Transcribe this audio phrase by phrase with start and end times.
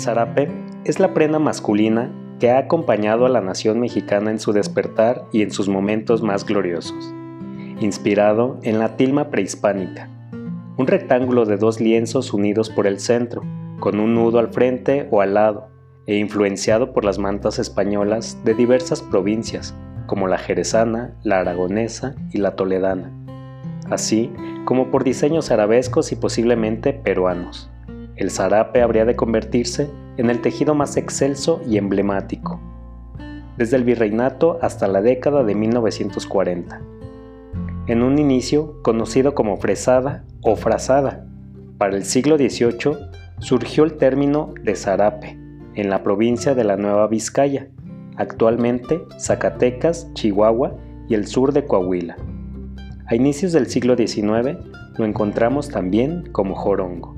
[0.00, 0.48] zarape
[0.84, 5.42] es la prenda masculina que ha acompañado a la nación mexicana en su despertar y
[5.42, 7.14] en sus momentos más gloriosos.
[7.80, 10.08] Inspirado en la tilma prehispánica,
[10.76, 13.42] un rectángulo de dos lienzos unidos por el centro,
[13.80, 15.68] con un nudo al frente o al lado,
[16.06, 19.74] e influenciado por las mantas españolas de diversas provincias,
[20.06, 23.12] como la jerezana, la aragonesa y la toledana,
[23.90, 24.32] así
[24.64, 27.70] como por diseños arabescos y posiblemente peruanos.
[28.16, 32.60] El zarape habría de convertirse en el tejido más excelso y emblemático,
[33.56, 36.80] desde el virreinato hasta la década de 1940.
[37.86, 41.26] En un inicio conocido como fresada o frazada,
[41.76, 42.96] para el siglo XVIII
[43.40, 45.36] surgió el término de zarape
[45.74, 47.68] en la provincia de la Nueva Vizcaya,
[48.16, 50.76] actualmente Zacatecas, Chihuahua
[51.08, 52.16] y el sur de Coahuila.
[53.06, 54.56] A inicios del siglo XIX
[54.96, 57.13] lo encontramos también como jorongo.